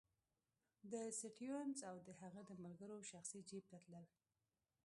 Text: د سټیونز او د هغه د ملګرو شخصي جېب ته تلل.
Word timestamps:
د 0.91 0.93
سټیونز 1.19 1.79
او 1.89 1.95
د 2.07 2.09
هغه 2.21 2.41
د 2.49 2.51
ملګرو 2.63 2.97
شخصي 3.11 3.39
جېب 3.49 3.63
ته 3.71 3.77
تلل. 3.83 4.05